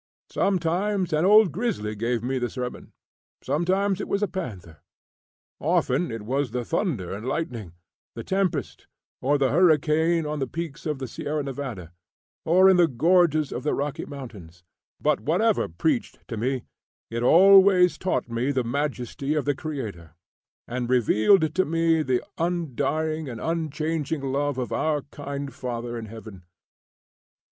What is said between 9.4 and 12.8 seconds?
hurricane on the peaks of the Sierra Nevada, or in